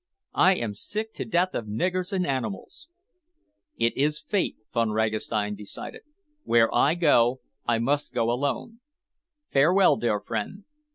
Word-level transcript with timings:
I 0.33 0.55
am 0.55 0.73
sick 0.73 1.13
to 1.13 1.25
death 1.25 1.53
of 1.53 1.67
niggers 1.67 2.11
and 2.11 2.25
animals." 2.25 2.87
"It 3.77 3.95
is 3.95 4.19
Fate," 4.19 4.57
Von 4.73 4.89
Ragastein 4.89 5.53
decided. 5.55 6.01
"Where 6.43 6.73
I 6.73 6.95
go, 6.95 7.41
I 7.67 7.77
must 7.77 8.11
go 8.11 8.31
alone. 8.31 8.79
Farewell, 9.51 9.97
dear 9.97 10.19
friend! 10.19 10.63